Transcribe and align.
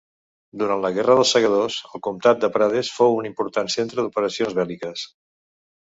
Durant 0.61 0.79
la 0.85 0.89
Guerra 0.95 1.17
dels 1.19 1.33
Segadors, 1.35 1.77
el 1.93 2.03
comtat 2.09 2.41
de 2.45 2.51
Prades 2.57 2.91
fou 2.97 3.21
un 3.21 3.31
important 3.33 3.73
centre 3.79 4.03
d'operacions 4.03 4.61
bèl·liques. 4.63 5.11